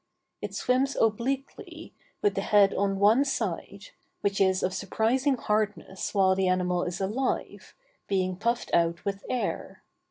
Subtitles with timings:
[0.41, 1.93] It swims obliquely,
[2.23, 3.89] with the head on one side,
[4.21, 7.75] which is of surprising hardness while the animal is alive,
[8.07, 9.83] being puffed out with air.